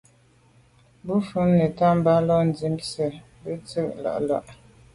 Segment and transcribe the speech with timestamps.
[1.03, 4.37] Mvə̌ nǔm nɔ́də́ bā lâ' ndíp zə̄ bū bə̂ tɔ̌ zə̄ lá' lá.